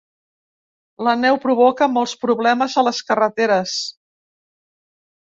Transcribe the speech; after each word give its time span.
La 1.07 1.13
neu 1.25 1.37
provoca 1.43 1.89
molts 1.99 2.17
problemes 2.25 2.81
a 2.83 2.87
les 2.91 3.05
carreteres. 3.13 3.79